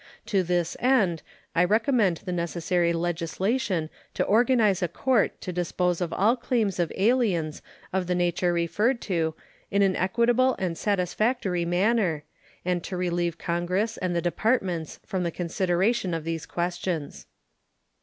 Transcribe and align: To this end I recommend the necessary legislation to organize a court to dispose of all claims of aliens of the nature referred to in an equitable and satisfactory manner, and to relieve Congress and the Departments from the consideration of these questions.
To 0.25 0.41
this 0.41 0.75
end 0.79 1.21
I 1.55 1.63
recommend 1.63 2.21
the 2.25 2.31
necessary 2.31 2.91
legislation 2.91 3.91
to 4.15 4.23
organize 4.23 4.81
a 4.81 4.87
court 4.87 5.39
to 5.41 5.53
dispose 5.53 6.01
of 6.01 6.11
all 6.11 6.35
claims 6.35 6.79
of 6.79 6.91
aliens 6.95 7.61
of 7.93 8.07
the 8.07 8.15
nature 8.15 8.51
referred 8.51 8.99
to 9.01 9.35
in 9.69 9.83
an 9.83 9.95
equitable 9.95 10.55
and 10.57 10.75
satisfactory 10.75 11.65
manner, 11.65 12.23
and 12.65 12.83
to 12.83 12.97
relieve 12.97 13.37
Congress 13.37 13.95
and 13.95 14.15
the 14.15 14.23
Departments 14.23 14.99
from 15.05 15.21
the 15.21 15.29
consideration 15.29 16.15
of 16.15 16.23
these 16.23 16.47
questions. 16.47 17.27